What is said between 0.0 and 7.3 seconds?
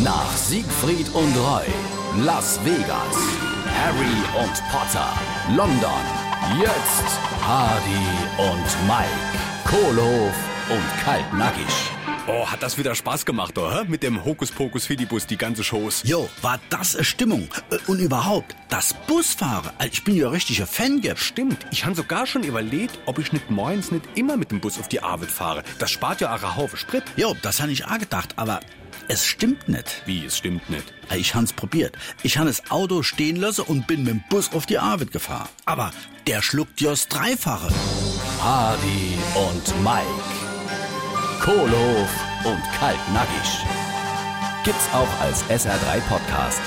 Nach Siegfried und Roy, Las Vegas, Harry und Potter, London, jetzt